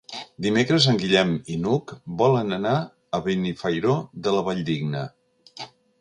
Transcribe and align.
Dimecres 0.43 0.85
en 0.93 0.95
Guillem 1.01 1.35
i 1.55 1.57
n'Hug 1.65 1.93
volen 2.21 2.57
anar 2.57 2.73
a 3.19 3.19
Benifairó 3.29 3.95
de 4.29 4.35
la 4.39 4.45
Valldigna. 4.49 5.05